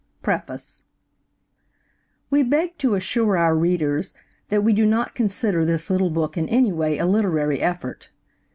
[0.23, 0.85] PREFACE
[2.31, 4.15] We beg to assure our readers
[4.49, 8.09] that we do not consider this little book in any way a literary effort.